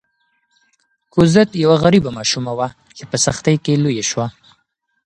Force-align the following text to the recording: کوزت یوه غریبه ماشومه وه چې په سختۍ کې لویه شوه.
کوزت 1.13 1.49
یوه 1.63 1.75
غریبه 1.83 2.09
ماشومه 2.17 2.51
وه 2.57 2.67
چې 2.97 3.03
په 3.09 3.17
سختۍ 3.25 3.55
کې 3.63 3.81
لویه 3.83 4.03
شوه. 4.11 4.27